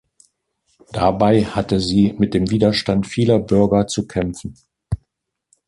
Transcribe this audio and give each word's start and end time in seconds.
Dabei 0.93 1.43
hatte 1.45 1.79
sie 1.79 2.15
mit 2.17 2.33
dem 2.33 2.49
Widerstand 2.49 3.05
vieler 3.05 3.37
Bürger 3.37 3.85
zu 3.85 4.07
kämpfen. 4.07 4.55